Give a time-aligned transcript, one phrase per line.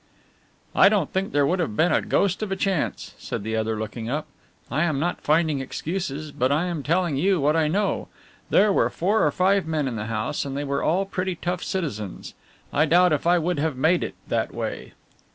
[0.75, 3.77] "I don't think there would have been a ghost of a chance," said the other,
[3.77, 4.25] looking up.
[4.71, 8.07] "I am not finding excuses, but I am telling you what I know.
[8.49, 11.63] There were four or five men in the house and they were all pretty tough
[11.63, 12.33] citizens
[12.73, 14.93] I doubt if I would have made it that way."